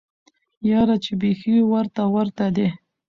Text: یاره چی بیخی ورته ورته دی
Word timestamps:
یاره 0.69 0.95
چی 1.03 1.11
بیخی 1.21 1.53
ورته 1.71 2.03
ورته 2.13 2.45
دی 2.55 2.67